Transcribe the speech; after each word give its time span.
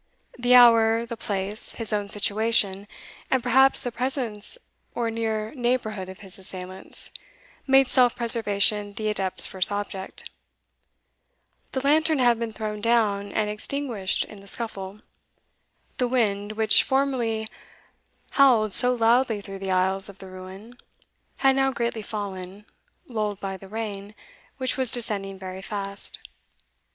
The 0.39 0.55
hour, 0.55 1.05
the 1.05 1.15
place, 1.15 1.73
his 1.73 1.93
own 1.93 2.09
situation, 2.09 2.87
and 3.29 3.43
perhaps 3.43 3.81
the 3.83 3.91
presence 3.91 4.57
or 4.95 5.11
near 5.11 5.53
neighbourhood 5.53 6.09
of 6.09 6.21
his 6.21 6.39
assailants, 6.39 7.11
made 7.67 7.87
self 7.87 8.15
preservation 8.15 8.93
the 8.93 9.09
adept's 9.09 9.45
first 9.45 9.71
object. 9.71 10.27
The 11.73 11.81
lantern 11.85 12.17
had 12.17 12.39
been 12.39 12.51
thrown 12.51 12.81
down 12.81 13.31
and 13.31 13.47
extinguished 13.47 14.25
in 14.25 14.39
the 14.39 14.47
scuffle. 14.47 15.01
The 15.97 16.07
wind, 16.07 16.53
which 16.53 16.81
formerly 16.81 17.47
howled 18.31 18.73
so 18.73 18.95
loudly 18.95 19.39
through 19.39 19.59
the 19.59 19.69
aisles 19.69 20.09
of 20.09 20.17
the 20.17 20.31
ruin, 20.31 20.79
had 21.45 21.55
now 21.55 21.71
greatly 21.71 22.01
fallen, 22.01 22.65
lulled 23.07 23.39
by 23.39 23.55
the 23.55 23.69
rain, 23.69 24.15
which 24.57 24.77
was 24.77 24.89
descending 24.91 25.37
very 25.37 25.61
fast. 25.61 26.17